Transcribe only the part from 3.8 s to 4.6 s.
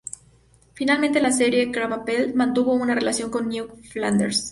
Flanders.